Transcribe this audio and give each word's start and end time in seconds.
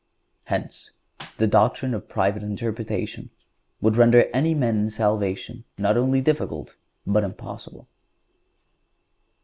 Hence, 0.45 0.89
the 1.37 1.45
doctrine 1.45 1.93
of 1.93 2.09
private 2.09 2.41
interpretation 2.41 3.29
would 3.81 3.97
render 3.97 4.27
many 4.33 4.55
men's 4.55 4.95
salvation 4.95 5.63
not 5.77 5.95
only 5.95 6.21
difficult, 6.21 6.75
but 7.05 7.23
impossible. 7.23 7.87